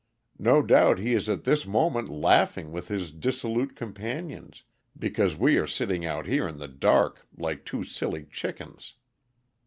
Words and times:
No 0.39 0.63
doubt 0.63 0.97
he 0.97 1.13
is 1.13 1.29
at 1.29 1.43
this 1.43 1.67
moment 1.67 2.09
laughing 2.09 2.71
with 2.71 2.87
his 2.87 3.11
dissolute 3.11 3.75
companions, 3.75 4.63
because 4.97 5.37
we 5.37 5.57
are 5.57 5.67
sitting 5.67 6.07
out 6.07 6.25
here 6.25 6.47
in 6.47 6.57
the 6.57 6.67
dark 6.67 7.27
like 7.37 7.65
two 7.65 7.83
silly 7.83 8.25
chickens!" 8.25 8.95